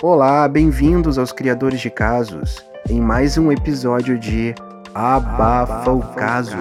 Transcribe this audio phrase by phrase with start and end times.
[0.00, 4.54] Olá, bem-vindos aos Criadores de Casos, em mais um episódio de
[4.94, 6.56] Abafa o Caso.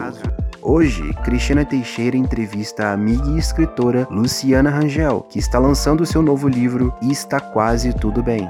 [0.60, 6.48] Hoje, Cristina Teixeira entrevista a amiga e escritora Luciana Rangel, que está lançando seu novo
[6.48, 8.50] livro E Está Quase Tudo Bem.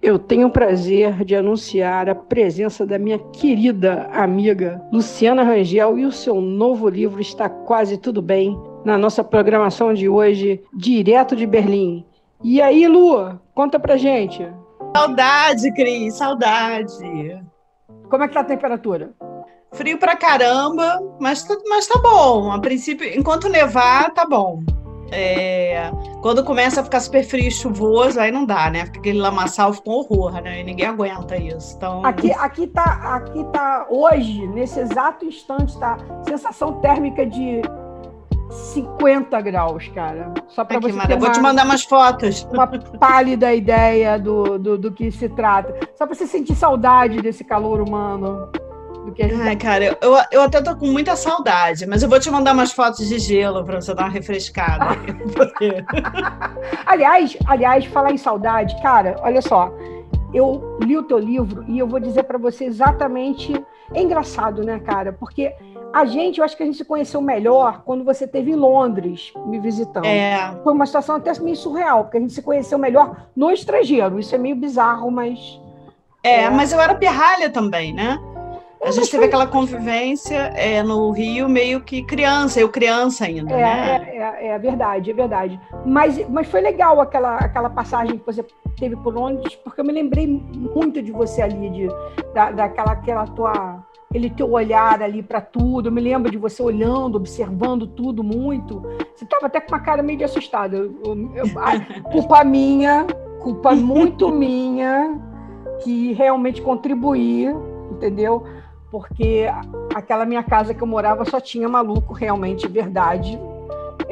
[0.00, 6.06] Eu tenho o prazer de anunciar a presença da minha querida amiga Luciana Rangel e
[6.06, 11.46] o seu novo livro Está Quase Tudo Bem, na nossa programação de hoje, direto de
[11.46, 12.04] Berlim.
[12.42, 14.46] E aí, Lu, conta pra gente.
[14.96, 17.42] Saudade, Cris, saudade.
[18.10, 19.12] Como é que tá a temperatura?
[19.72, 22.50] Frio pra caramba, mas, mas tá bom.
[22.52, 24.62] A princípio, enquanto nevar, tá bom.
[25.14, 25.90] É,
[26.22, 28.84] quando começa a ficar super frio e chuvoso, aí não dá, né?
[28.84, 30.60] Porque aquele lamaçal ficou um horror, né?
[30.60, 31.76] E ninguém aguenta isso.
[31.76, 32.04] Então...
[32.04, 37.60] Aqui, aqui, tá, aqui tá, hoje, nesse exato instante, tá sensação térmica de
[38.52, 40.32] 50 graus, cara.
[40.48, 42.46] Só para você ter uma, Vou te mandar umas fotos.
[42.52, 45.74] Uma pálida ideia do, do, do que se trata.
[45.94, 48.48] Só para você sentir saudade desse calor humano.
[49.04, 49.62] Do que a gente Ai, tá...
[49.62, 53.08] cara, eu, eu até tô com muita saudade, mas eu vou te mandar umas fotos
[53.08, 54.86] de gelo para você dar uma refrescada.
[56.86, 59.72] aliás, aliás, falar em saudade, cara, olha só.
[60.32, 63.52] Eu li o teu livro e eu vou dizer para você exatamente.
[63.94, 65.12] É engraçado, né, cara?
[65.12, 65.54] Porque
[65.92, 69.32] a gente, eu acho que a gente se conheceu melhor quando você esteve em Londres
[69.46, 70.06] me visitando.
[70.06, 70.54] É.
[70.64, 74.18] Foi uma situação até meio surreal, porque a gente se conheceu melhor no estrangeiro.
[74.18, 75.60] Isso é meio bizarro, mas.
[76.22, 76.50] É, é...
[76.50, 78.18] mas eu era pirralha também, né?
[78.84, 83.56] A gente teve aquela convivência é, no Rio, meio que criança, eu criança ainda, é,
[83.56, 84.08] né?
[84.12, 85.60] É, é, é, verdade, é verdade.
[85.86, 88.44] Mas, mas foi legal aquela, aquela passagem que você
[88.76, 91.88] teve por Londres, porque eu me lembrei muito de você ali, de,
[92.34, 93.81] da, daquela aquela tua
[94.12, 95.88] aquele teu olhar ali para tudo.
[95.88, 98.82] Eu me lembro de você olhando, observando tudo muito.
[99.14, 100.76] Você estava até com uma cara meio de assustada.
[100.76, 103.06] Eu, eu, eu, culpa minha,
[103.40, 105.18] culpa muito minha,
[105.82, 107.46] que realmente contribuí,
[107.90, 108.44] entendeu?
[108.90, 109.46] Porque
[109.94, 113.40] aquela minha casa que eu morava só tinha maluco, realmente, verdade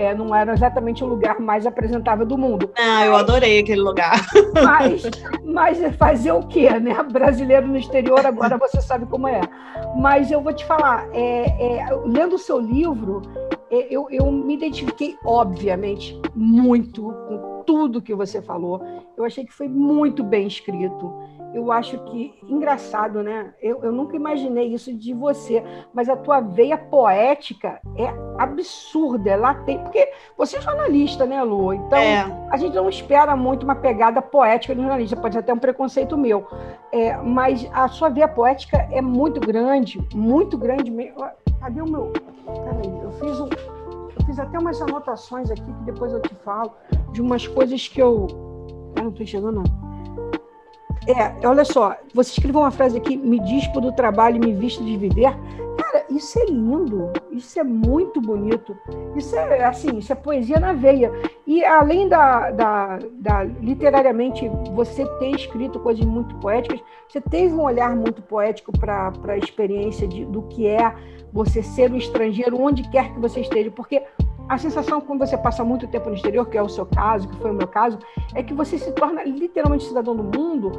[0.00, 2.70] é, não era exatamente o lugar mais apresentável do mundo.
[2.78, 4.26] Ah, eu adorei aquele lugar.
[4.64, 5.02] Mas,
[5.44, 7.02] mas fazer o quê, né?
[7.02, 9.42] Brasileiro no exterior, agora você sabe como é.
[9.96, 13.20] Mas eu vou te falar, é, é, lendo o seu livro,
[13.70, 18.82] é, eu, eu me identifiquei, obviamente, muito com tudo que você falou.
[19.18, 21.12] Eu achei que foi muito bem escrito
[21.52, 23.52] eu acho que engraçado, né?
[23.60, 25.62] Eu, eu nunca imaginei isso de você,
[25.92, 31.72] mas a tua veia poética é absurda, é latente, porque você é jornalista, né, Lu?
[31.72, 32.24] Então é.
[32.50, 36.16] a gente não espera muito uma pegada poética do jornalista, pode ser até um preconceito
[36.16, 36.46] meu,
[36.92, 41.16] é, mas a sua veia poética é muito grande, muito grande mesmo.
[41.60, 42.12] Cadê o meu?
[42.46, 43.48] Peraí, eu fiz um.
[43.48, 46.72] Eu fiz até umas anotações aqui que depois eu te falo
[47.12, 48.26] de umas coisas que eu.
[48.96, 49.89] Ah, não estou enxergando, não
[51.06, 54.84] é, olha só, você escreveu uma frase aqui, me dispo do trabalho e me visto
[54.84, 55.34] de viver.
[55.78, 58.76] Cara, isso é lindo, isso é muito bonito.
[59.16, 61.10] Isso é assim, isso é poesia na veia.
[61.46, 67.62] E além da, da, da literariamente você ter escrito coisas muito poéticas, você teve um
[67.62, 70.94] olhar muito poético para a experiência de, do que é
[71.32, 74.02] você ser um estrangeiro onde quer que você esteja, porque
[74.50, 77.36] a sensação quando você passa muito tempo no exterior, que é o seu caso, que
[77.36, 78.00] foi o meu caso,
[78.34, 80.72] é que você se torna literalmente cidadão do mundo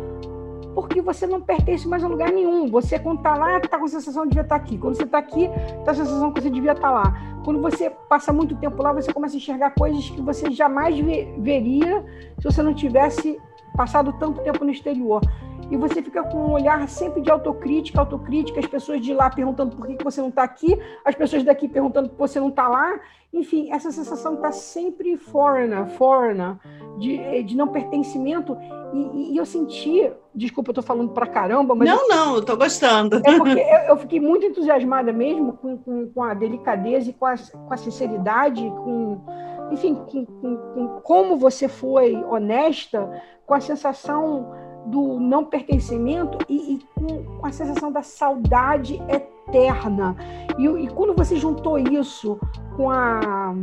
[0.76, 2.70] porque você não pertence mais a lugar nenhum.
[2.70, 4.78] Você, quando está lá, está com a sensação de devia estar aqui.
[4.78, 5.46] Quando você está aqui,
[5.80, 7.42] está a sensação que você devia estar tá lá.
[7.46, 10.96] Quando você passa muito tempo lá, você começa a enxergar coisas que você jamais
[11.40, 12.04] veria
[12.40, 13.40] se você não tivesse
[13.76, 15.22] passado tanto tempo no exterior.
[15.70, 19.76] E você fica com um olhar sempre de autocrítica, autocrítica, as pessoas de lá perguntando
[19.76, 22.68] por que você não está aqui, as pessoas daqui perguntando por que você não está
[22.68, 23.00] lá.
[23.34, 26.58] Enfim, essa sensação está sempre foreigner, foreigner,
[26.98, 28.58] de, de não pertencimento.
[28.94, 31.88] E, e eu senti, desculpa, eu estou falando para caramba, mas.
[31.88, 33.22] Não, não, eu estou gostando.
[33.24, 37.26] É porque eu, eu, fiquei muito entusiasmada mesmo com, com, com a delicadeza e com
[37.26, 39.22] a, com a sinceridade, com
[39.72, 43.10] enfim, com, com, com, como você foi honesta,
[43.46, 44.54] com a sensação
[44.86, 50.16] do não pertencimento e, e com, com, a sensação da saudade eterna.
[50.58, 52.40] E, e, quando você juntou isso
[52.76, 53.54] com a,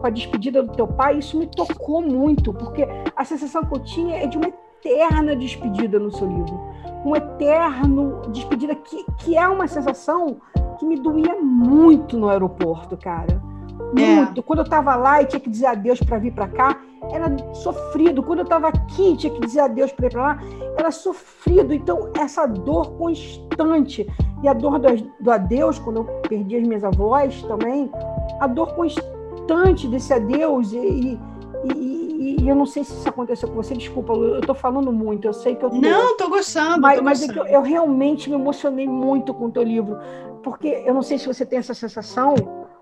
[0.00, 3.82] com a despedida do teu pai, isso me tocou muito, porque a sensação que eu
[3.82, 6.60] tinha é de uma eterna despedida no seu livro.
[7.04, 10.38] Um eterno despedida que, que é uma sensação
[10.78, 13.55] que me doía muito no aeroporto, cara
[13.98, 14.40] muito.
[14.40, 14.42] É.
[14.42, 18.22] Quando eu estava lá e tinha que dizer adeus para vir para cá, era sofrido.
[18.22, 20.38] Quando eu estava aqui e tinha que dizer adeus para ir para lá,
[20.76, 21.72] era sofrido.
[21.72, 24.06] Então, essa dor constante.
[24.42, 24.88] E a dor do,
[25.20, 27.90] do adeus, quando eu perdi as minhas avós também,
[28.38, 31.20] a dor constante desse adeus e, e,
[31.64, 35.26] e, e, eu não sei se isso aconteceu com você, desculpa, eu estou falando muito,
[35.26, 36.80] eu sei que eu tô, Não, estou gostando.
[36.80, 37.46] Mas, tô mas gostando.
[37.46, 39.98] É eu, eu, realmente me emocionei muito com o teu livro,
[40.42, 42.34] porque eu não sei se você tem essa sensação,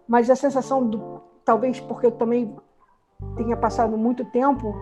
[0.09, 1.23] mas a sensação do.
[1.45, 2.57] Talvez porque eu também
[3.37, 4.75] tenha passado muito tempo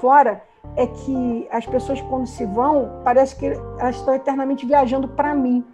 [0.00, 0.42] fora,
[0.74, 5.64] é que as pessoas, quando se vão, parece que elas estão eternamente viajando para mim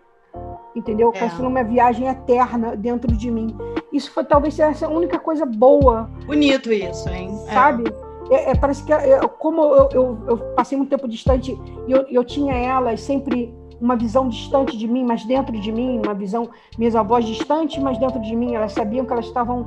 [0.75, 1.13] entendeu?
[1.15, 1.19] É.
[1.19, 3.57] Construir uma viagem eterna dentro de mim.
[3.93, 6.11] Isso foi talvez essa a única coisa boa.
[6.27, 7.31] Bonito isso, hein?
[7.49, 7.53] É.
[7.53, 7.85] Sabe?
[8.31, 8.51] É.
[8.51, 11.53] É, parece que é, como eu, eu, eu, passei muito tempo distante
[11.87, 16.01] e eu, eu tinha elas sempre uma visão distante de mim, mas dentro de mim,
[16.03, 16.49] uma visão,
[16.79, 19.67] minhas avós distantes, mas dentro de mim, elas sabiam que elas estavam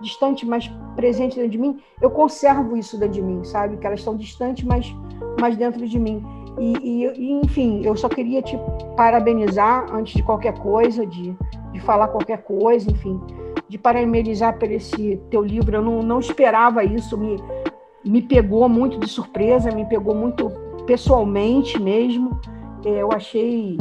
[0.00, 1.78] distantes, mas presentes dentro de mim.
[2.00, 3.76] Eu conservo isso dentro de mim, sabe?
[3.76, 4.92] Que elas estão distantes, mas,
[5.40, 6.24] mas dentro de mim.
[6.58, 8.58] E, e, enfim, eu só queria te
[8.96, 11.32] parabenizar antes de qualquer coisa, de,
[11.72, 13.20] de falar qualquer coisa, enfim,
[13.68, 15.76] de parabenizar por esse teu livro.
[15.76, 17.36] Eu não, não esperava isso, me,
[18.04, 20.50] me pegou muito de surpresa, me pegou muito
[20.84, 22.40] pessoalmente mesmo.
[22.84, 23.78] É, eu achei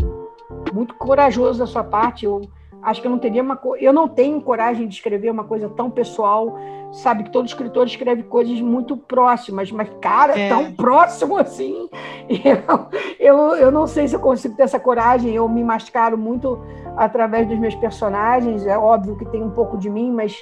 [0.74, 2.26] muito corajoso da sua parte.
[2.26, 2.42] Eu,
[2.82, 5.90] Acho que eu não teria uma eu não tenho coragem de escrever uma coisa tão
[5.90, 6.58] pessoal.
[6.92, 10.50] Sabe que todo escritor escreve coisas muito próximas, mas cara, é.
[10.50, 11.90] tão próximo assim.
[12.30, 12.88] Eu,
[13.20, 15.36] eu, eu não sei se eu consigo ter essa coragem.
[15.36, 16.58] Eu me mascaro muito
[16.96, 18.66] através dos meus personagens.
[18.66, 20.42] É óbvio que tem um pouco de mim, mas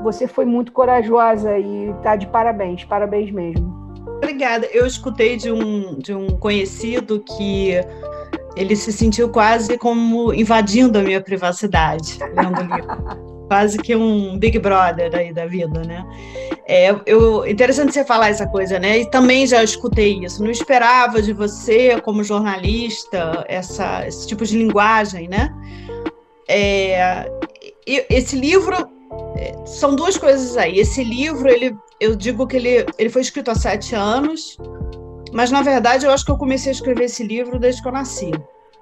[0.00, 3.83] você foi muito corajosa e tá de parabéns, parabéns mesmo.
[4.24, 4.66] Obrigada.
[4.72, 7.72] Eu escutei de um, de um conhecido que
[8.56, 13.34] ele se sentiu quase como invadindo a minha privacidade lendo o livro.
[13.46, 16.04] quase que um Big Brother aí da vida, né?
[16.66, 19.00] É, eu, interessante você falar essa coisa, né?
[19.00, 20.42] E também já escutei isso.
[20.42, 25.54] Não esperava de você, como jornalista, essa, esse tipo de linguagem, né?
[26.48, 27.30] É,
[27.86, 28.76] esse livro
[29.36, 30.78] é, são duas coisas aí.
[30.78, 34.56] Esse livro, ele, eu digo que ele, ele foi escrito há sete anos.
[35.32, 37.92] Mas, na verdade, eu acho que eu comecei a escrever esse livro desde que eu
[37.92, 38.30] nasci,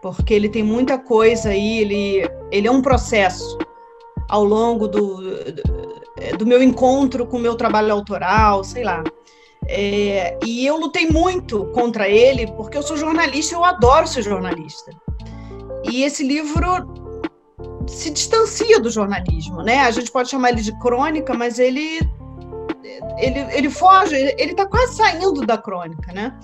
[0.02, 3.56] porque ele tem muita coisa aí, ele, ele é um processo
[4.28, 5.18] ao longo do,
[6.38, 9.02] do meu encontro com o meu trabalho autoral, sei lá.
[9.66, 14.90] É, e eu lutei muito contra ele, porque eu sou jornalista, eu adoro ser jornalista.
[15.90, 16.66] E esse livro
[17.86, 19.80] se distancia do jornalismo, né?
[19.80, 22.00] A gente pode chamar ele de crônica, mas ele
[23.18, 26.38] ele, ele foge, ele está quase saindo da crônica, né?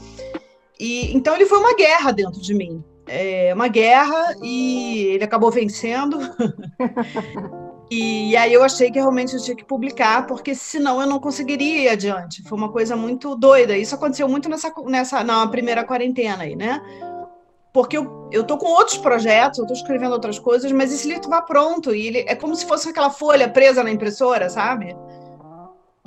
[0.79, 2.83] E, então ele foi uma guerra dentro de mim.
[3.07, 6.19] É, uma guerra e ele acabou vencendo.
[7.91, 11.19] e, e, aí eu achei que realmente eu tinha que publicar, porque senão eu não
[11.19, 12.43] conseguiria ir adiante.
[12.43, 13.77] Foi uma coisa muito doida.
[13.77, 16.81] Isso aconteceu muito nessa, nessa na primeira quarentena aí, né?
[17.73, 21.29] Porque eu, eu tô com outros projetos, eu tô escrevendo outras coisas, mas esse livro
[21.29, 21.95] vai pronto.
[21.95, 24.97] E ele é como se fosse aquela folha presa na impressora, sabe?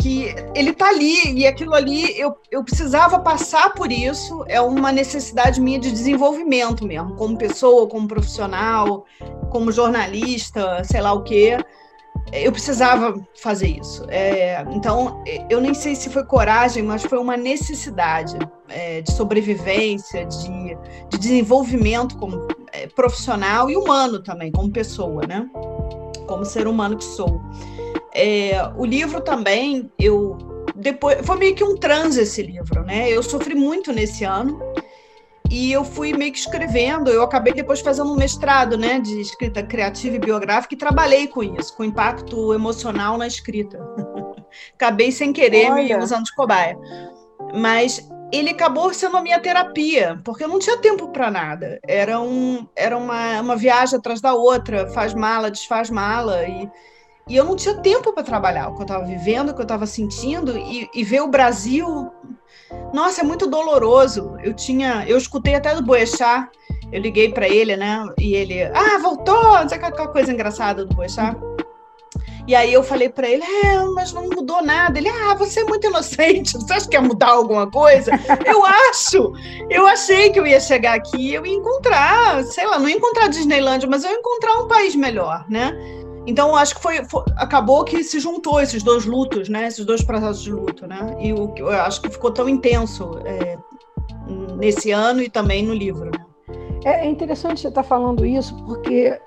[0.01, 4.91] Que ele está ali e aquilo ali eu, eu precisava passar por isso, é uma
[4.91, 9.05] necessidade minha de desenvolvimento mesmo, como pessoa, como profissional,
[9.51, 11.57] como jornalista, sei lá o quê.
[12.33, 14.05] Eu precisava fazer isso.
[14.09, 18.37] É, então, eu nem sei se foi coragem, mas foi uma necessidade
[18.69, 20.77] é, de sobrevivência, de,
[21.09, 25.47] de desenvolvimento como é, profissional e humano também, como pessoa, né?
[26.27, 27.41] Como ser humano que sou.
[28.13, 30.37] É, o livro também, eu
[30.75, 33.09] depois foi meio que um transe esse livro, né?
[33.09, 34.59] Eu sofri muito nesse ano
[35.49, 37.09] e eu fui meio que escrevendo.
[37.09, 41.43] Eu acabei depois fazendo um mestrado, né, de escrita criativa e biográfica e trabalhei com
[41.43, 43.77] isso, com impacto emocional na escrita.
[44.73, 45.97] acabei sem querer Olha.
[45.97, 46.77] me usando de cobaia,
[47.53, 51.79] mas ele acabou sendo a minha terapia, porque eu não tinha tempo para nada.
[51.85, 56.69] Era, um, era uma, uma viagem atrás da outra, faz mala, desfaz mala e
[57.31, 59.63] e eu não tinha tempo para trabalhar o que eu estava vivendo, o que eu
[59.63, 62.11] estava sentindo, e, e, ver o Brasil.
[62.93, 64.35] Nossa, é muito doloroso.
[64.43, 66.49] Eu tinha, eu escutei até do Boechat,
[66.91, 68.05] eu liguei para ele, né?
[68.19, 71.37] E ele, ah, voltou, não sei aquela coisa engraçada do Boechat.
[72.45, 74.99] E aí eu falei para ele, é, mas não mudou nada.
[74.99, 78.11] Ele, ah, você é muito inocente, você acha que ia mudar alguma coisa?
[78.45, 79.31] eu acho,
[79.69, 83.29] eu achei que eu ia chegar aqui, eu ia encontrar, sei lá, não ia encontrar
[83.29, 85.71] Disneylandia, mas eu ia encontrar um país melhor, né?
[86.27, 89.67] Então, acho que foi, foi, acabou que se juntou esses dois lutos, né?
[89.67, 91.15] Esses dois processos de luto, né?
[91.19, 93.57] E o, eu acho que ficou tão intenso é,
[94.55, 96.05] nesse ano e também no livro.
[96.05, 96.25] Né?
[96.85, 99.19] É, é interessante você estar tá falando isso, porque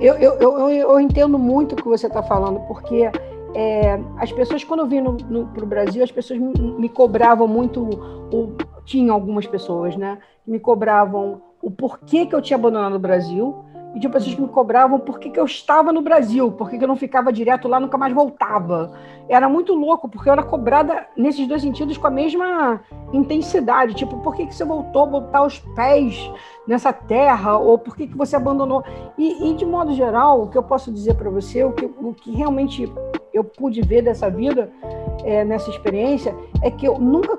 [0.00, 3.10] eu, eu, eu, eu, entendo muito o que você está falando, porque
[3.54, 5.02] é, as pessoas, quando eu vim
[5.52, 10.18] para o Brasil, as pessoas me, me cobravam muito, o, tinha algumas pessoas, né?
[10.46, 14.48] Me cobravam o porquê que eu tinha abandonado o Brasil e tinha pessoas que me
[14.48, 17.66] cobravam por que, que eu estava no Brasil, por que, que eu não ficava direto
[17.66, 18.92] lá, nunca mais voltava.
[19.28, 22.80] era muito louco, porque eu era cobrada nesses dois sentidos com a mesma
[23.12, 23.94] intensidade.
[23.94, 26.30] Tipo, por que, que você voltou a botar os pés
[26.66, 27.58] nessa terra?
[27.58, 28.84] Ou por que, que você abandonou?
[29.18, 32.14] E, e de modo geral, o que eu posso dizer para você, o que, o
[32.14, 32.90] que realmente
[33.32, 34.70] eu pude ver dessa vida,
[35.24, 37.38] é, nessa experiência, é que eu nunca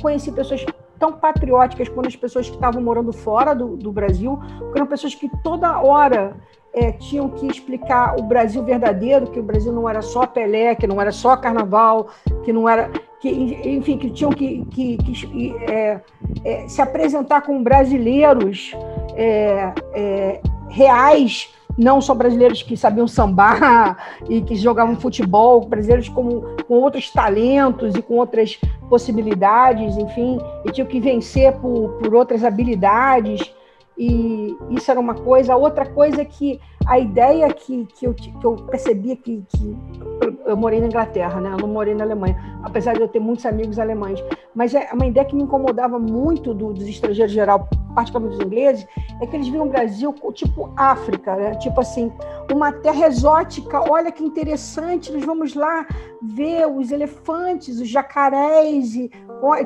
[0.00, 0.64] conheci pessoas
[0.98, 5.14] tão patrióticas quanto as pessoas que estavam morando fora do, do Brasil, porque eram pessoas
[5.14, 6.36] que toda hora
[6.72, 10.86] é, tinham que explicar o Brasil verdadeiro, que o Brasil não era só Pelé, que
[10.86, 12.08] não era só Carnaval,
[12.44, 12.90] que não era,
[13.20, 16.00] que, enfim, que tinham que, que, que é,
[16.44, 18.72] é, se apresentar como brasileiros
[19.14, 26.40] é, é, reais, não só brasileiros que sabiam sambar e que jogavam futebol, brasileiros com,
[26.66, 28.58] com outros talentos e com outras
[28.90, 33.52] possibilidades, enfim, e tinham que vencer por, por outras habilidades
[33.98, 35.56] e isso era uma coisa.
[35.56, 39.76] Outra coisa é que a ideia que, que, eu, que eu percebia que, que
[40.46, 41.52] eu morei na Inglaterra, né?
[41.52, 44.24] Eu não morei na Alemanha, apesar de eu ter muitos amigos alemães.
[44.54, 48.86] Mas é uma ideia que me incomodava muito do, dos estrangeiros geral, particularmente dos ingleses,
[49.20, 51.54] é que eles viam o Brasil tipo África, né?
[51.56, 52.10] Tipo assim,
[52.50, 53.80] uma terra exótica.
[53.90, 55.86] Olha que interessante, nós vamos lá
[56.22, 59.10] ver os elefantes, os jacarés, e,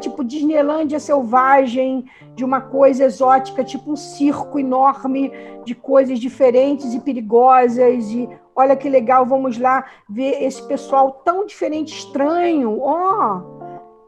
[0.01, 5.31] tipo Disneylândia selvagem, de uma coisa exótica, tipo um circo enorme
[5.65, 11.45] de coisas diferentes e perigosas e olha que legal, vamos lá ver esse pessoal tão
[11.45, 12.81] diferente, estranho.
[12.81, 13.43] Ó,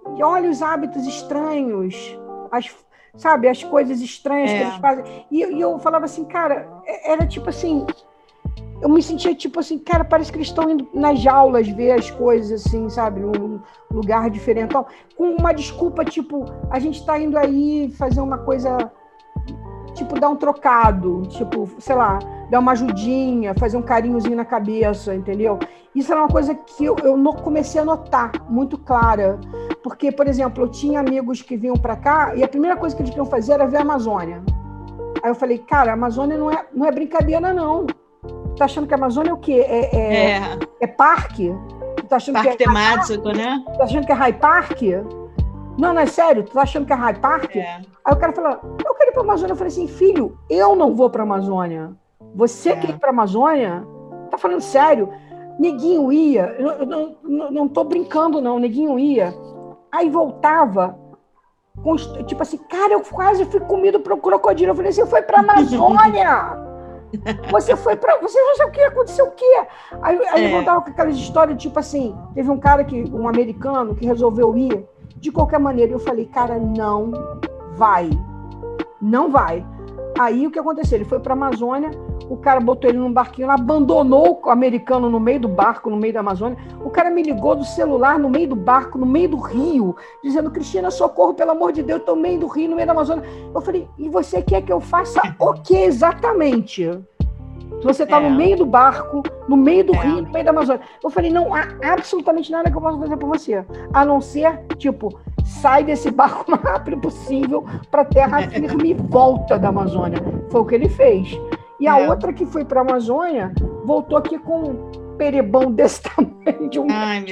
[0.06, 2.18] oh, e olha os hábitos estranhos,
[2.50, 2.74] as,
[3.16, 4.56] sabe, as coisas estranhas é.
[4.56, 5.26] que eles fazem.
[5.30, 7.86] E, e, eu falava assim, cara, é, era tipo assim,
[8.80, 12.10] eu me sentia tipo assim, cara, parece que eles estão indo nas jaulas ver as
[12.10, 17.36] coisas assim, sabe, num lugar diferente, então, com uma desculpa tipo, a gente está indo
[17.36, 18.90] aí fazer uma coisa
[19.94, 22.18] tipo, dar um trocado, tipo, sei lá,
[22.50, 25.58] dar uma ajudinha, fazer um carinhozinho na cabeça, entendeu?
[25.94, 29.38] Isso era uma coisa que eu, eu comecei a notar muito clara.
[29.82, 33.02] Porque, por exemplo, eu tinha amigos que vinham para cá e a primeira coisa que
[33.02, 34.42] eles queriam fazer era ver a Amazônia.
[35.22, 37.86] Aí eu falei, cara, a Amazônia não é, não é brincadeira, não.
[38.56, 39.64] Tá achando que a Amazônia é o quê?
[39.66, 40.58] É, é, é.
[40.80, 41.54] é parque?
[42.08, 43.62] Tá achando parque que é temático, né?
[43.78, 44.82] Tá achando que é High Park?
[45.78, 46.44] Não, não é sério?
[46.44, 47.56] Tu tá achando que é High Park?
[47.56, 47.80] É.
[48.04, 49.52] Aí o cara falou, eu quero ir pra Amazônia.
[49.52, 51.92] Eu falei assim, filho, eu não vou pra Amazônia.
[52.34, 52.76] Você é.
[52.76, 53.84] quer ir pra Amazônia?
[54.30, 55.10] Tá falando sério?
[55.58, 58.58] Neguinho ia, eu não, não, não tô brincando, não.
[58.58, 59.32] Neguinho ia.
[59.92, 60.98] Aí voltava,
[61.82, 64.72] com, tipo assim, cara, eu quase fui comido pro crocodilo.
[64.72, 66.64] Eu falei assim, foi pra Amazônia!
[67.50, 68.18] Você foi para.
[68.18, 69.66] Você já sabe o que aconteceu o quê?
[70.02, 70.50] Aí, aí é.
[70.50, 74.84] voltava com aquelas histórias, tipo assim, teve um cara que, um americano, que resolveu ir
[75.24, 75.90] de qualquer maneira.
[75.90, 77.10] Eu falei, cara, não
[77.72, 78.10] vai.
[79.00, 79.66] Não vai.
[80.18, 80.98] Aí o que aconteceu?
[80.98, 81.90] Ele foi para a Amazônia,
[82.28, 86.12] o cara botou ele num barquinho, abandonou o americano no meio do barco, no meio
[86.12, 86.58] da Amazônia.
[86.84, 90.50] O cara me ligou do celular no meio do barco, no meio do rio, dizendo:
[90.50, 93.24] Cristina, socorro, pelo amor de Deus, estou no meio do rio, no meio da Amazônia.
[93.52, 96.88] Eu falei: e você quer que eu faça o que exatamente?
[97.84, 98.28] Você está é.
[98.28, 99.98] no meio do barco, no meio do é.
[100.00, 100.80] rio, no meio da Amazônia.
[101.02, 103.64] Eu falei, não há absolutamente nada que eu possa fazer por você.
[103.92, 108.90] A não ser, tipo, sai desse barco o mais rápido possível para a terra firme
[108.90, 110.18] e volta da Amazônia.
[110.50, 111.38] Foi o que ele fez.
[111.78, 112.08] E a é.
[112.08, 113.52] outra que foi para a Amazônia
[113.84, 117.24] voltou aqui com perebão desse tamanho, de um, Ai,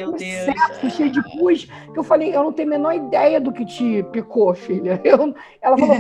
[0.91, 4.03] cheio de pus, que eu falei, eu não tenho a menor ideia do que te
[4.12, 5.01] picou, filha.
[5.05, 5.97] Eu, ela falou,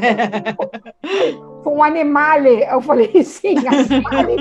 [1.62, 2.64] foi um animale.
[2.64, 4.36] Eu falei, sim, animale,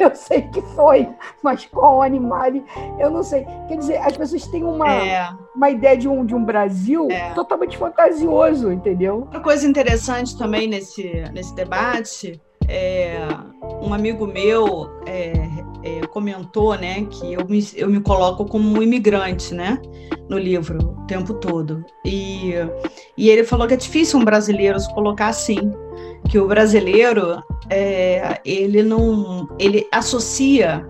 [0.00, 1.08] eu sei que foi,
[1.42, 2.64] mas qual animale,
[2.98, 3.46] eu não sei.
[3.68, 5.28] Quer dizer, as pessoas têm uma, é.
[5.54, 7.30] uma ideia de um, de um Brasil é.
[7.34, 9.20] totalmente fantasioso, entendeu?
[9.20, 13.18] Outra coisa interessante também nesse, nesse debate é,
[13.80, 15.32] um amigo meu é,
[15.82, 19.80] é, comentou né, que eu me, eu me coloco como um imigrante né,
[20.28, 21.84] no livro o tempo todo.
[22.04, 22.52] E,
[23.16, 25.72] e ele falou que é difícil um brasileiro se colocar assim,
[26.28, 30.86] que o brasileiro é, ele não ele associa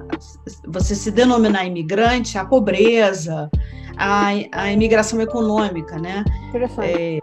[0.67, 3.51] você se denominar imigrante à pobreza,
[3.97, 6.25] à, à imigração econômica, né?
[6.49, 6.91] Interessante.
[6.91, 7.19] É,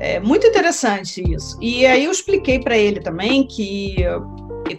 [0.00, 1.58] é muito interessante isso.
[1.60, 3.96] E aí eu expliquei para ele também que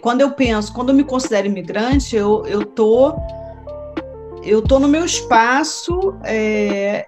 [0.00, 3.14] quando eu penso, quando eu me considero imigrante, eu, eu tô
[4.42, 7.06] eu tô no meu espaço é,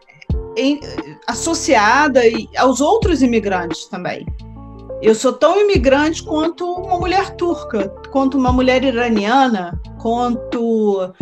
[0.56, 0.78] em,
[1.26, 2.20] associada
[2.56, 4.24] aos outros imigrantes também.
[5.02, 11.12] Eu sou tão imigrante quanto uma mulher turca, quanto uma mulher iraniana, quanto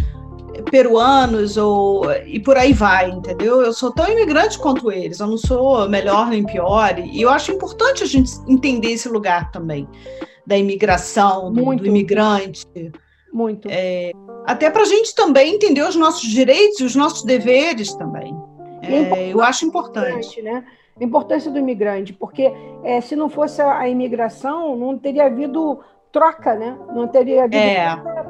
[0.71, 3.63] peruanos ou e por aí vai, entendeu?
[3.63, 7.53] Eu sou tão imigrante quanto eles, eu não sou melhor nem pior, e eu acho
[7.53, 9.89] importante a gente entender esse lugar também
[10.47, 12.67] da imigração, do, do imigrante,
[13.33, 13.69] Muito.
[13.71, 14.13] É,
[14.45, 18.35] até para a gente também entender os nossos direitos e os nossos deveres também.
[18.83, 20.43] É, eu acho importante.
[20.43, 20.65] Né?
[21.01, 25.81] A importância do imigrante, porque é, se não fosse a imigração, não teria havido
[26.11, 26.77] troca, né?
[26.95, 27.97] Não teria havido é.
[27.97, 28.25] tanta,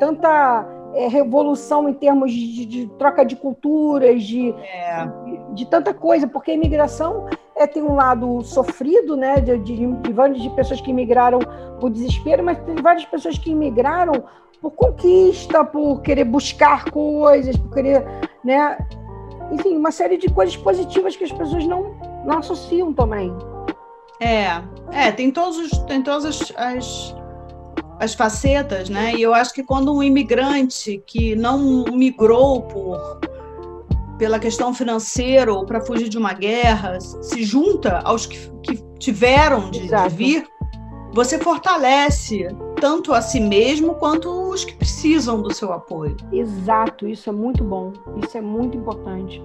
[0.00, 5.06] tanta é, revolução em termos de, de, troca de culturas, de, é.
[5.24, 10.12] de, de, tanta coisa, porque a imigração é, tem um lado sofrido, né, de, de,
[10.12, 11.40] várias pessoas que imigraram
[11.80, 14.24] por desespero, mas tem várias pessoas que imigraram
[14.60, 18.06] por conquista, por querer buscar coisas, por querer,
[18.44, 18.78] né,
[19.50, 21.94] enfim, uma série de coisas positivas que as pessoas não,
[22.24, 23.32] não associam também.
[24.20, 27.16] É, é, tem todos os, tem todas as, as,
[27.98, 29.14] as facetas, né?
[29.14, 33.20] E eu acho que quando um imigrante que não migrou por
[34.18, 39.68] pela questão financeira ou para fugir de uma guerra, se junta aos que, que tiveram
[39.68, 40.46] de, de vir,
[41.12, 42.48] você fortalece
[42.80, 46.16] tanto a si mesmo quanto os que precisam do seu apoio.
[46.32, 47.92] Exato, isso é muito bom,
[48.24, 49.42] isso é muito importante.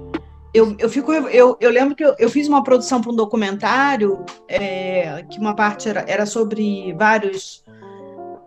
[0.53, 4.23] Eu, eu, fico, eu, eu lembro que eu, eu fiz uma produção para um documentário
[4.47, 7.63] é, que uma parte era, era sobre vários.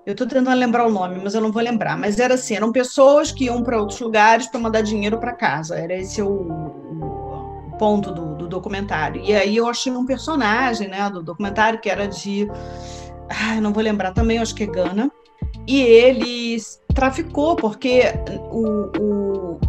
[0.06, 1.96] Eu estou tentando lembrar o nome, mas eu não vou lembrar.
[1.96, 5.78] Mas era assim: eram pessoas que iam para outros lugares para mandar dinheiro para casa.
[5.78, 9.22] Era esse o, o ponto do, do, documentário.
[9.22, 12.48] E aí eu achei um personagem né, do documentário que era de.
[13.60, 15.10] Não vou lembrar também, acho que é Gana.
[15.66, 16.56] E ele
[16.94, 18.02] traficou, porque
[18.50, 19.60] o, o,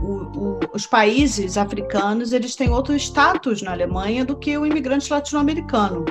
[0.74, 6.06] os países africanos eles têm outro status na Alemanha do que o imigrante latino-americano.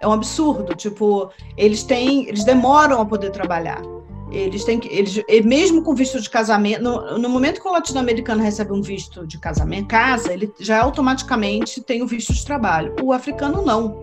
[0.00, 3.82] É um absurdo, tipo, eles têm, eles demoram a poder trabalhar.
[4.30, 8.42] Eles têm que, eles, mesmo com visto de casamento, no, no momento que o latino-americano
[8.42, 12.94] recebe um visto de casamento, casa, ele já automaticamente tem o visto de trabalho.
[13.02, 14.02] O africano não.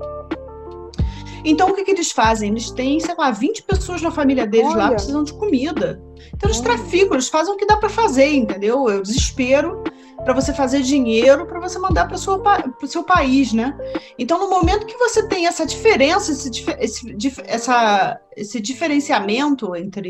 [1.44, 2.50] Então, o que, que eles fazem?
[2.50, 4.78] Eles têm, sei lá, 20 pessoas na família deles Olha.
[4.78, 6.02] lá precisam de comida.
[6.34, 8.90] Então, eles traficam, eles fazem o que dá para fazer, entendeu?
[8.90, 9.84] É o desespero
[10.24, 13.78] para você fazer dinheiro para você mandar para o seu país, né?
[14.18, 20.10] Então, no momento que você tem essa diferença, esse, esse, essa, esse diferenciamento entre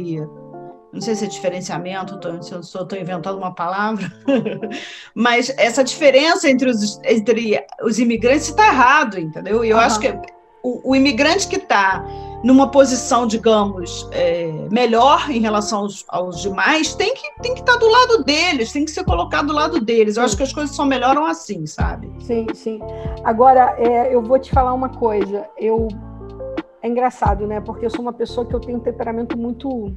[0.95, 4.09] não sei se é diferenciamento, tô, se eu estou inventando uma palavra,
[5.13, 9.65] mas essa diferença entre os, entre os imigrantes está errado, entendeu?
[9.65, 9.83] E eu uhum.
[9.83, 10.07] acho que
[10.63, 12.03] o, o imigrante que está
[12.45, 17.73] numa posição, digamos, é, melhor em relação aos, aos, demais, tem que tem que estar
[17.73, 20.15] tá do lado deles, tem que ser colocado do lado deles.
[20.15, 22.13] Eu acho que as coisas só melhoram assim, sabe?
[22.19, 22.79] Sim, sim.
[23.23, 25.49] Agora, é, eu vou te falar uma coisa.
[25.58, 25.88] Eu
[26.84, 27.60] é engraçado, né?
[27.60, 29.91] Porque eu sou uma pessoa que eu tenho um temperamento muito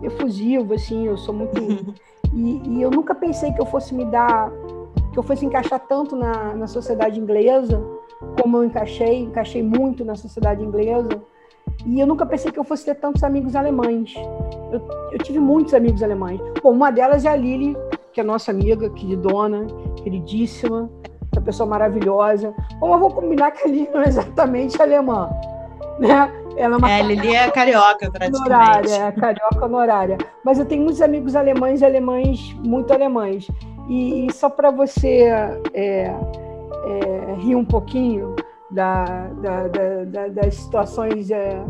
[0.00, 1.04] efusivo, assim.
[1.04, 1.60] Eu sou muito
[2.32, 4.52] e, e eu nunca pensei que eu fosse me dar,
[5.12, 7.84] que eu fosse encaixar tanto na, na sociedade inglesa
[8.40, 11.08] como eu encaixei, encaixei muito na sociedade inglesa.
[11.86, 14.14] E eu nunca pensei que eu fosse ter tantos amigos alemães.
[14.72, 14.80] Eu,
[15.12, 16.40] eu tive muitos amigos alemães.
[16.62, 17.76] Bom, uma delas é a Lili,
[18.12, 20.90] que é nossa amiga, queridona, queridíssima,
[21.32, 22.54] essa pessoa maravilhosa.
[22.78, 25.30] Bom, eu vou combinar que a Lili não é exatamente alemã,
[25.98, 26.32] né?
[26.56, 28.36] Ela é, uma é, Lili é carioca, praticamente.
[28.36, 30.18] Honorária, é carioca honorária.
[30.44, 33.48] Mas eu tenho muitos amigos alemães e alemães muito alemães.
[33.88, 35.22] E, e só para você
[35.72, 36.12] é,
[36.84, 38.34] é, rir um pouquinho
[38.70, 39.04] da,
[39.40, 39.68] da,
[40.04, 41.64] da, das situações é,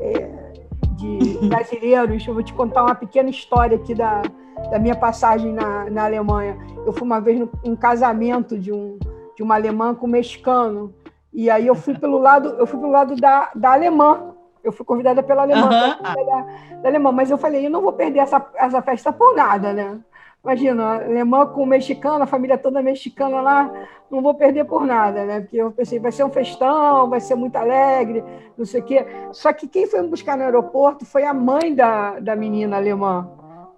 [0.00, 0.52] é,
[0.96, 4.22] de brasileiros, eu vou te contar uma pequena história aqui da,
[4.70, 6.56] da minha passagem na, na Alemanha.
[6.84, 8.98] Eu fui uma vez num casamento de, um,
[9.36, 10.94] de uma alemã com um mexicano,
[11.32, 14.32] e aí eu fui pelo lado, eu fui pelo lado da, da alemã.
[14.64, 16.26] Eu fui convidada pela alemã, uhum.
[16.26, 19.72] da, da alemã, mas eu falei, eu não vou perder essa, essa festa por nada,
[19.72, 20.00] né?
[20.46, 23.68] Imagina, alemã com mexicana, a família toda mexicana lá,
[24.08, 25.40] não vou perder por nada, né?
[25.40, 28.22] Porque eu pensei, vai ser um festão, vai ser muito alegre,
[28.56, 29.04] não sei o quê.
[29.32, 33.28] Só que quem foi me buscar no aeroporto foi a mãe da, da menina alemã,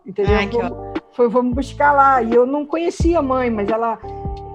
[0.05, 0.37] entendeu?
[0.37, 0.61] Ai, foi,
[1.13, 3.99] foi, foi me buscar lá, e eu não conhecia a mãe, mas ela,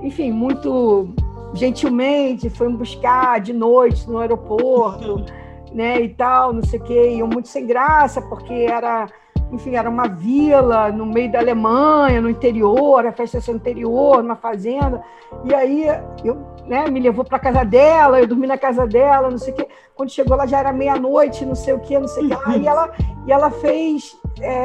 [0.04, 1.10] enfim, muito
[1.56, 5.26] gentilmente foi me buscar de noite no aeroporto,
[5.73, 9.08] né, e tal, não sei o quê, e eu muito sem graça, porque era
[9.54, 14.36] enfim, era uma vila no meio da Alemanha, no interior, a festa no interior, numa
[14.36, 15.04] fazenda.
[15.46, 15.86] E aí
[16.24, 19.56] eu, né, me levou para casa dela, eu dormi na casa dela, não sei o
[19.56, 19.68] quê.
[19.96, 22.36] Quando chegou lá já era meia-noite, não sei o quê, não sei o quê.
[22.36, 22.92] Lá, e ela,
[23.28, 24.56] e ela fez é,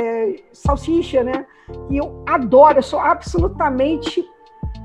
[0.00, 1.44] é, salsicha, né?
[1.90, 4.24] E eu adoro, eu sou absolutamente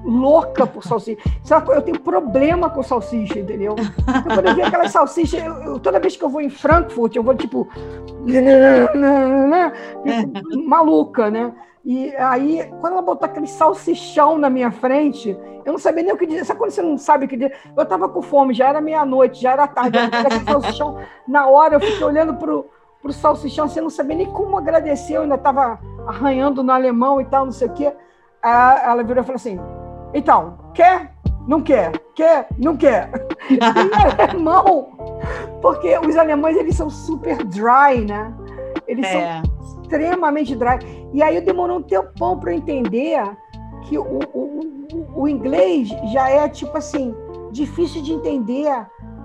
[0.03, 1.21] louca por salsicha.
[1.69, 3.75] Eu tenho problema com salsicha, entendeu?
[3.77, 7.15] Então, quando eu vi aquelas salsichas, eu, eu, toda vez que eu vou em Frankfurt,
[7.15, 7.67] eu vou tipo.
[10.65, 11.53] maluca, né?
[11.83, 15.35] E aí, quando ela botou aquele salsichão na minha frente,
[15.65, 16.45] eu não sabia nem o que dizer.
[16.45, 17.55] Sabe quando você não sabe o que dizer?
[17.75, 20.99] Eu estava com fome, já era meia-noite, já era tarde, eu salsichão.
[21.27, 22.65] Na hora, eu fiquei olhando pro
[23.01, 27.25] pro salsichão, você não sabia nem como agradecer, eu ainda estava arranhando no alemão e
[27.25, 27.91] tal, não sei o quê.
[28.41, 29.59] Aí ela virou e falou assim:
[30.13, 31.13] então, quer?
[31.47, 31.91] Não quer?
[32.15, 32.47] Quer?
[32.57, 33.11] Não quer?
[33.49, 34.89] em alemão,
[35.61, 38.33] porque os alemães eles são super dry, né?
[38.87, 39.41] Eles é.
[39.41, 40.79] são extremamente dry.
[41.13, 43.21] E aí demorou um tempão para entender
[43.83, 44.59] que o, o,
[44.93, 47.15] o, o inglês já é tipo assim,
[47.51, 48.69] difícil de entender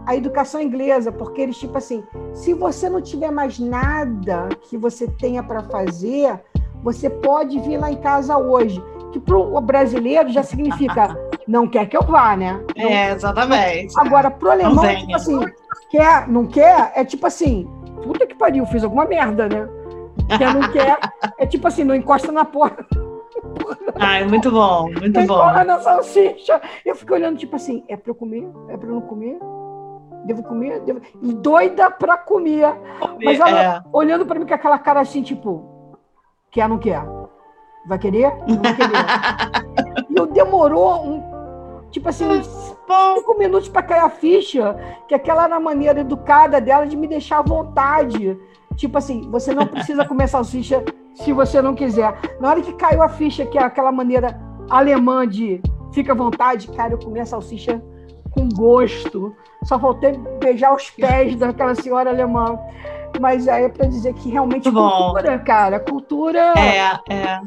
[0.07, 5.09] a educação inglesa, porque eles, tipo assim, se você não tiver mais nada que você
[5.09, 6.40] tenha para fazer,
[6.83, 8.81] você pode vir lá em casa hoje.
[9.16, 11.16] Que para o brasileiro já significa
[11.48, 12.62] não quer que eu vá, né?
[12.76, 13.98] Não, é, exatamente.
[13.98, 15.40] Agora, pro alemão, é tipo assim,
[15.90, 17.66] quer, não quer, é tipo assim,
[18.02, 19.66] puta que pariu, fiz alguma merda, né?
[20.37, 20.98] Quer, não quer,
[21.38, 22.85] é tipo assim, não encosta na porta.
[23.98, 25.46] Ah, é muito bom, muito bom.
[25.64, 26.61] na salsicha.
[26.85, 28.46] Eu fico olhando, tipo assim, é para eu comer?
[28.68, 29.38] É para eu não comer?
[30.26, 31.00] devo comer, devo...
[31.40, 32.74] doida para comer.
[33.24, 33.83] Mas ela é.
[33.92, 35.96] olhando para mim com aquela cara assim, tipo,
[36.50, 37.00] quer não quer?
[37.87, 38.33] Vai querer?
[38.46, 40.07] Não vai querer.
[40.11, 41.22] e eu demorou um,
[41.90, 44.77] tipo assim, uns cinco minutos para cair a ficha,
[45.09, 48.38] que aquela era a maneira educada dela de me deixar à vontade.
[48.77, 52.14] Tipo assim, você não precisa comer salsicha se você não quiser.
[52.40, 55.61] Na hora que caiu a ficha, que é aquela maneira alemã de
[55.92, 57.83] fica à vontade, cara, eu comi a salsicha
[58.31, 59.35] com gosto.
[59.64, 62.59] Só faltei beijar os pés daquela senhora alemã.
[63.20, 65.12] Mas aí é para dizer que realmente Bom.
[65.12, 66.55] cultura, cara, cultura.
[66.57, 67.40] É, é.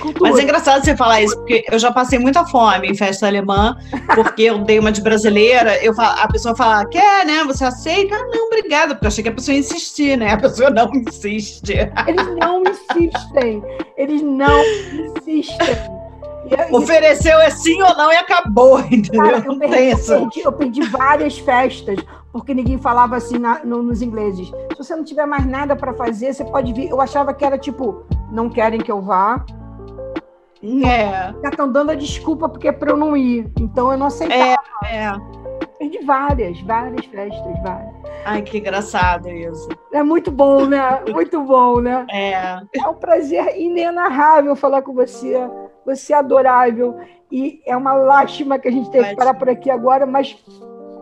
[0.00, 0.30] Cultura.
[0.30, 3.76] Mas é engraçado você falar isso, porque eu já passei muita fome em festa alemã,
[4.14, 7.44] porque eu dei uma de brasileira, eu a pessoa fala, quer, né?
[7.44, 8.14] Você aceita?
[8.14, 10.32] Ah, não, obrigada, porque eu achei que a pessoa ia insistir, né?
[10.32, 11.74] A pessoa não insiste.
[12.06, 13.62] Eles não insistem.
[13.96, 16.01] Eles não insistem.
[16.70, 19.22] Ofereceu é sim ou não e acabou, entendeu?
[19.22, 21.98] Cara, eu, perdi, eu, perdi, eu, perdi, várias festas,
[22.32, 24.48] porque ninguém falava assim na, no, nos ingleses.
[24.48, 26.90] Se você não tiver mais nada para fazer, você pode vir.
[26.90, 29.44] Eu achava que era tipo, não querem que eu vá.
[30.62, 31.32] É.
[31.42, 33.50] Já estão dando a desculpa porque é para eu não ir.
[33.58, 34.62] Então eu não aceitava.
[34.84, 35.12] É, é.
[35.78, 37.92] Perdi várias, várias festas, várias.
[38.24, 39.68] Ai, que engraçado isso.
[39.92, 41.02] É muito bom, né?
[41.10, 42.06] Muito bom, né?
[42.08, 42.60] É.
[42.74, 45.36] É um prazer inenarrável falar com você.
[45.84, 47.00] Você é adorável.
[47.30, 50.36] E é uma lástima que a gente teve que parar por aqui agora, mas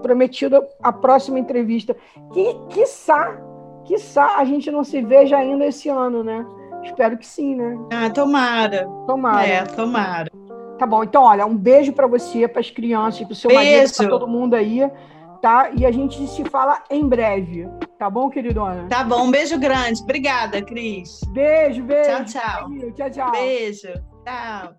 [0.03, 1.97] prometido a próxima entrevista.
[2.33, 3.37] Que, quiçá,
[3.85, 6.47] quiçá a gente não se veja ainda esse ano, né?
[6.85, 7.79] Espero que sim, né?
[7.93, 8.87] Ah, tomara.
[9.07, 9.47] Tomara.
[9.47, 10.31] É, tomara.
[10.79, 13.65] Tá bom, então, olha, um beijo para você, para as crianças, para o seu beijo.
[13.65, 14.91] marido, para todo mundo aí,
[15.43, 15.71] tá?
[15.77, 18.87] E a gente se fala em breve, tá bom, queridona?
[18.89, 20.01] Tá bom, um beijo grande.
[20.03, 21.21] Obrigada, Cris.
[21.33, 22.09] Beijo, beijo.
[22.09, 22.69] Tchau, tchau.
[22.71, 23.33] Beijo, tchau, tchau.
[23.33, 24.10] Beijo.
[24.25, 24.75] Tchau.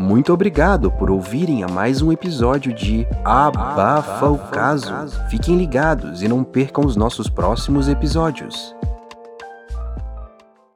[0.00, 4.92] Muito obrigado por ouvirem a mais um episódio de Abafa o Caso.
[5.28, 8.74] Fiquem ligados e não percam os nossos próximos episódios.